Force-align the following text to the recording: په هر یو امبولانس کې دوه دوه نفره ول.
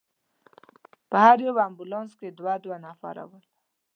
په 1.09 1.17
هر 1.25 1.37
یو 1.47 1.55
امبولانس 1.67 2.11
کې 2.19 2.27
دوه 2.37 2.53
دوه 2.63 2.77
نفره 2.85 3.23
ول. 3.29 3.43